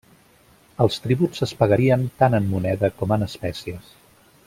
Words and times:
Els 0.85 0.97
tributs 1.03 1.45
es 1.47 1.53
pagarien 1.61 2.07
tant 2.23 2.39
en 2.41 2.49
moneda 2.57 2.91
com 3.03 3.15
en 3.19 3.27
espècies. 3.31 3.95